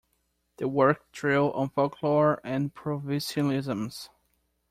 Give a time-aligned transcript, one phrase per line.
[0.57, 4.09] The work drew on folklore and provincialisms.